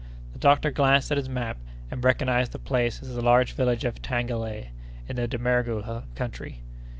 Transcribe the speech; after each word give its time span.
The 0.33 0.39
doctor 0.39 0.71
glanced 0.71 1.11
at 1.11 1.19
his 1.19 1.29
map 1.29 1.57
and 1.91 2.03
recognized 2.03 2.53
the 2.53 2.57
place 2.57 3.03
as 3.03 3.13
the 3.13 3.21
large 3.21 3.51
village 3.53 3.85
of 3.85 4.01
Tagelei, 4.01 4.69
in 5.07 5.15
the 5.15 5.27
Damerghou 5.27 6.05
country. 6.15 6.63